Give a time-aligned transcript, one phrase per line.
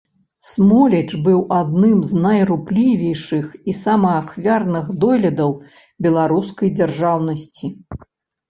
[0.51, 5.51] Смоліч быў адным з найруплівейшых і самаахвярных дойлідаў
[6.07, 7.65] беларускай дзяржаўнасьці.